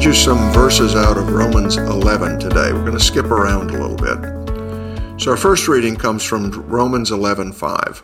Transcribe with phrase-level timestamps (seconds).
[0.00, 2.72] read you some verses out of Romans 11 today.
[2.72, 5.20] We're going to skip around a little bit.
[5.20, 8.02] So our first reading comes from Romans 11:5.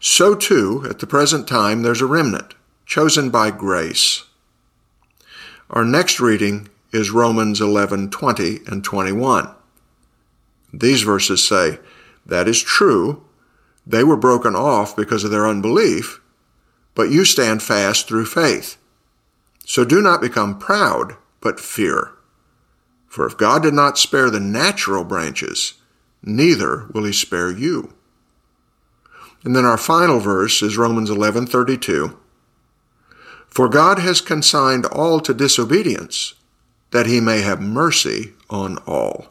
[0.00, 2.54] So too, at the present time, there's a remnant,
[2.86, 4.24] chosen by grace.
[5.68, 9.50] Our next reading is Romans 11:20 and 21.
[10.72, 11.78] These verses say,
[12.24, 13.22] That is true.
[13.86, 16.22] They were broken off because of their unbelief,
[16.94, 18.78] but you stand fast through faith.
[19.64, 22.12] So do not become proud, but fear.
[23.08, 25.74] For if God did not spare the natural branches,
[26.22, 27.92] neither will he spare you.
[29.44, 32.16] And then our final verse is Romans 11:32.
[33.48, 36.34] For God has consigned all to disobedience,
[36.90, 39.28] that he may have mercy on all.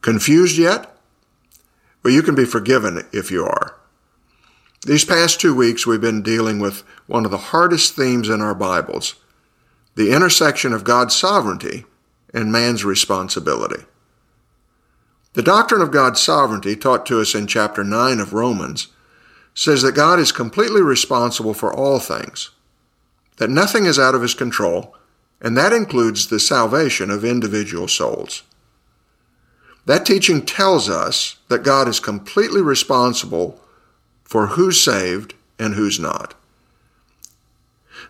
[0.00, 0.96] Confused yet?
[2.02, 3.76] Well, you can be forgiven if you are.
[4.84, 8.54] These past two weeks, we've been dealing with one of the hardest themes in our
[8.54, 9.16] Bibles
[9.96, 11.84] the intersection of God's sovereignty
[12.34, 13.84] and man's responsibility.
[15.34, 18.88] The doctrine of God's sovereignty, taught to us in chapter 9 of Romans,
[19.54, 22.50] says that God is completely responsible for all things,
[23.36, 24.96] that nothing is out of his control,
[25.40, 28.42] and that includes the salvation of individual souls.
[29.86, 33.60] That teaching tells us that God is completely responsible
[34.24, 36.34] for who's saved and who's not.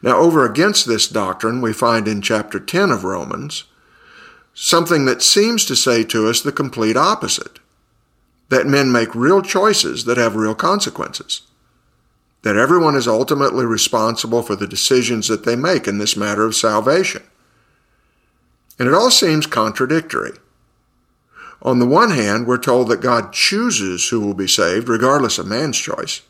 [0.02, 3.64] Now, over against this doctrine, we find in chapter 10 of Romans
[4.54, 7.58] something that seems to say to us the complete opposite
[8.48, 11.42] that men make real choices that have real consequences,
[12.42, 16.54] that everyone is ultimately responsible for the decisions that they make in this matter of
[16.54, 17.22] salvation.
[18.78, 20.32] And it all seems contradictory.
[21.64, 25.46] On the one hand, we're told that God chooses who will be saved, regardless of
[25.46, 26.20] man's choice.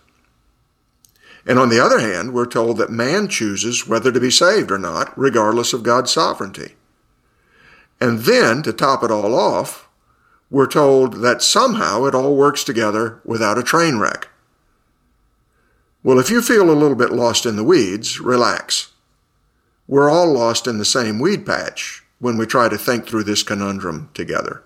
[1.44, 4.78] And on the other hand, we're told that man chooses whether to be saved or
[4.78, 6.74] not, regardless of God's sovereignty.
[8.00, 9.88] And then, to top it all off,
[10.50, 14.28] we're told that somehow it all works together without a train wreck.
[16.04, 18.92] Well, if you feel a little bit lost in the weeds, relax.
[19.88, 23.42] We're all lost in the same weed patch when we try to think through this
[23.42, 24.62] conundrum together.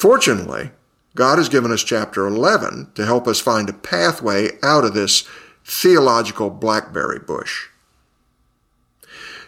[0.00, 0.70] Fortunately,
[1.14, 5.28] God has given us chapter 11 to help us find a pathway out of this
[5.62, 7.66] theological blackberry bush.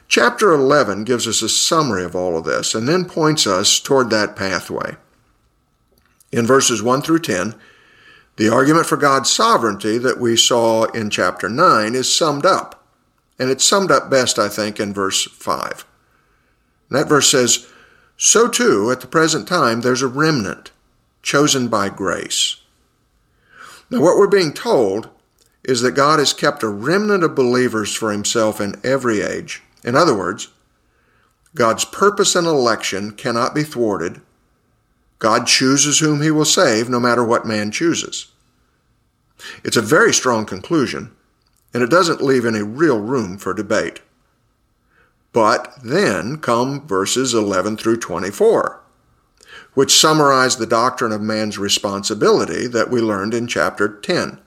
[0.09, 4.11] Chapter 11 gives us a summary of all of this and then points us toward
[4.11, 4.97] that pathway.
[6.31, 7.55] In verses 1 through 10,
[8.37, 12.87] the argument for God's sovereignty that we saw in chapter 9 is summed up.
[13.39, 15.87] And it's summed up best, I think, in verse 5.
[16.91, 17.72] And that verse says,
[18.25, 20.71] So too, at the present time, there's a remnant
[21.22, 22.56] chosen by grace.
[23.91, 25.09] Now, what we're being told
[25.65, 29.97] is that God has kept a remnant of believers for himself in every age in
[29.97, 30.49] other words,
[31.55, 34.21] God's purpose and election cannot be thwarted.
[35.19, 38.28] God chooses whom he will save no matter what man chooses.
[39.65, 41.11] It's a very strong conclusion,
[41.75, 44.00] and it doesn't leave any real room for debate.
[45.32, 48.82] But then come verses 11 through 24,
[49.75, 54.38] which summarize the doctrine of man's responsibility that we learned in chapter 10.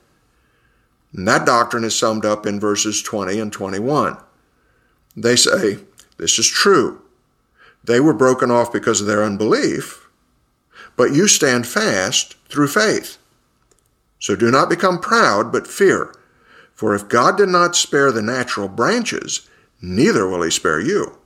[1.13, 4.17] And that doctrine is summed up in verses 20 and 21.
[5.15, 5.79] They say,
[6.17, 7.01] This is true.
[7.83, 10.09] They were broken off because of their unbelief,
[10.95, 13.17] but you stand fast through faith.
[14.19, 16.13] So do not become proud, but fear.
[16.73, 19.47] For if God did not spare the natural branches,
[19.81, 21.17] neither will he spare you.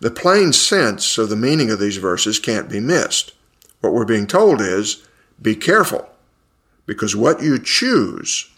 [0.00, 3.32] The plain sense of the meaning of these verses can't be missed.
[3.80, 5.06] What we're being told is
[5.40, 6.08] be careful,
[6.86, 8.50] because what you choose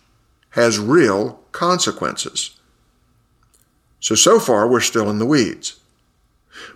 [0.50, 2.56] has real consequences.
[4.00, 5.80] So, so far, we're still in the weeds.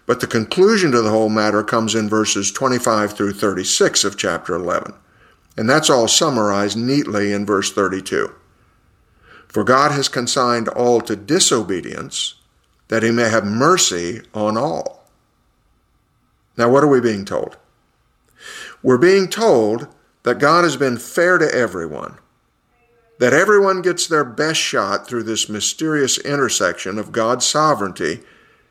[0.06, 4.54] But the conclusion to the whole matter comes in verses 25 through 36 of chapter
[4.54, 4.94] 11.
[5.56, 8.32] And that's all summarized neatly in verse 32.
[9.52, 12.34] For God has consigned all to disobedience,
[12.88, 15.04] that he may have mercy on all.
[16.56, 17.56] Now, what are we being told?
[18.82, 19.88] We're being told
[20.24, 22.18] that God has been fair to everyone
[23.22, 28.18] that everyone gets their best shot through this mysterious intersection of God's sovereignty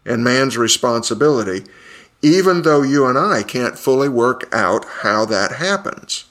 [0.06, 1.64] and man's responsibility,
[2.22, 6.26] even though you and I can't fully work out how that happens.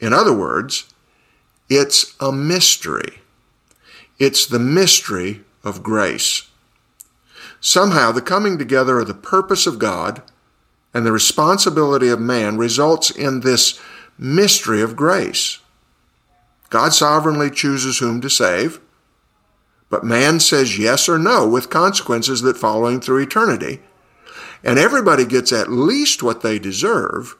[0.00, 0.92] In other words,
[1.68, 3.20] it's a mystery.
[4.20, 6.50] It's the mystery of grace.
[7.58, 10.22] Somehow, the coming together of the purpose of God
[10.92, 13.80] and the responsibility of man results in this
[14.18, 15.60] mystery of grace.
[16.68, 18.78] God sovereignly chooses whom to save,
[19.88, 23.80] but man says yes or no with consequences that follow him through eternity.
[24.62, 27.36] And everybody gets at least what they deserve,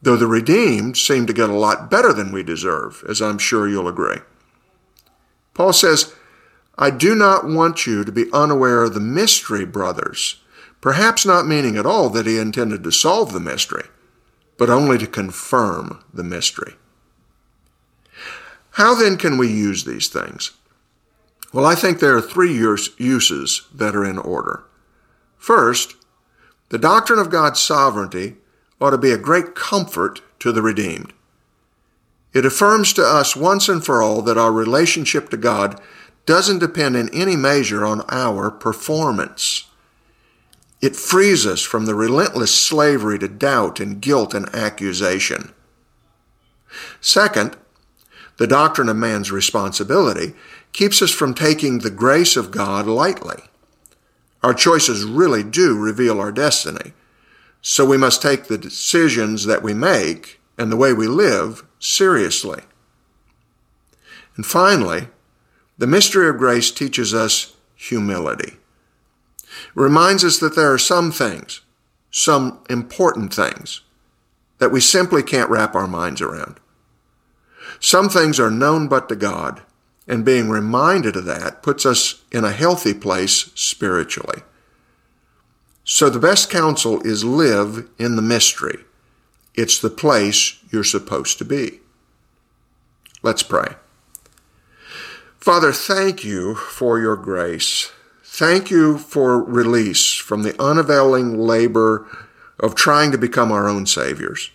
[0.00, 3.68] though the redeemed seem to get a lot better than we deserve, as I'm sure
[3.68, 4.20] you'll agree.
[5.54, 6.12] Paul says,
[6.76, 10.42] I do not want you to be unaware of the mystery, brothers,
[10.80, 13.84] perhaps not meaning at all that he intended to solve the mystery,
[14.58, 16.74] but only to confirm the mystery.
[18.72, 20.50] How then can we use these things?
[21.52, 24.64] Well, I think there are three uses that are in order.
[25.38, 25.94] First,
[26.70, 28.36] the doctrine of God's sovereignty
[28.80, 31.12] ought to be a great comfort to the redeemed.
[32.34, 35.80] It affirms to us once and for all that our relationship to God
[36.26, 39.68] doesn't depend in any measure on our performance.
[40.82, 45.54] It frees us from the relentless slavery to doubt and guilt and accusation.
[47.00, 47.56] Second,
[48.36, 50.34] the doctrine of man's responsibility
[50.72, 53.44] keeps us from taking the grace of God lightly.
[54.42, 56.92] Our choices really do reveal our destiny,
[57.62, 62.62] so we must take the decisions that we make and the way we live seriously.
[64.36, 65.08] And finally,
[65.76, 68.54] the mystery of grace teaches us humility.
[69.42, 71.60] It reminds us that there are some things,
[72.10, 73.82] some important things,
[74.58, 76.58] that we simply can't wrap our minds around.
[77.80, 79.62] Some things are known but to God,
[80.08, 84.42] and being reminded of that puts us in a healthy place spiritually.
[85.84, 88.84] So the best counsel is live in the mystery.
[89.54, 91.80] It's the place you're supposed to be.
[93.22, 93.74] Let's pray.
[95.38, 97.92] Father, thank you for your grace.
[98.22, 102.06] Thank you for release from the unavailing labor
[102.58, 104.50] of trying to become our own saviors.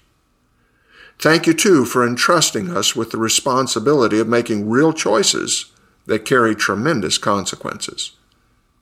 [1.17, 5.71] Thank you, too, for entrusting us with the responsibility of making real choices
[6.05, 8.13] that carry tremendous consequences.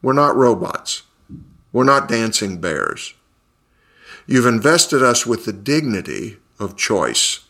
[0.01, 1.03] We're not robots.
[1.71, 3.13] We're not dancing bears.
[4.27, 7.45] You've invested us with the dignity of choice.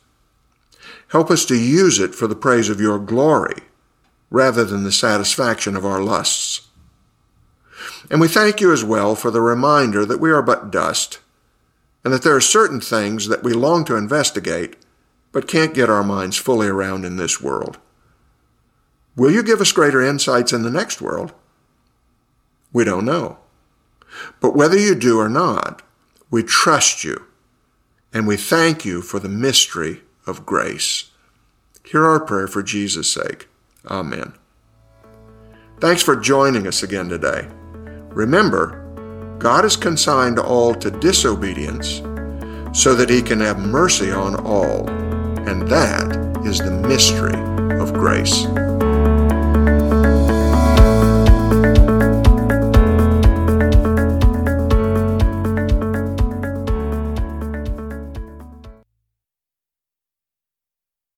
[1.09, 3.63] Help us to use it for the praise of your glory
[4.29, 6.68] rather than the satisfaction of our lusts.
[8.12, 11.19] And we thank you as well for the reminder that we are but dust
[12.03, 14.75] and that there are certain things that we long to investigate
[15.31, 17.80] but can't get our minds fully around in this world.
[19.15, 21.33] Will you give us greater insights in the next world?
[22.71, 23.39] We don't know.
[24.39, 25.81] But whether you do or not,
[26.29, 27.25] we trust you
[28.13, 31.12] and we thank you for the mystery of grace.
[31.83, 33.47] Hear our prayer for Jesus' sake.
[33.85, 34.33] Amen.
[35.79, 37.47] Thanks for joining us again today.
[38.09, 38.83] Remember,
[39.38, 42.01] God has consigned all to disobedience
[42.73, 44.89] so that he can have mercy on all,
[45.47, 47.39] and that is the mystery
[47.80, 48.47] of grace.